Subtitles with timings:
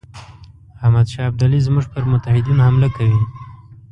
[0.83, 3.21] احمدشاه ابدالي زموږ پر متحدینو حمله کوي.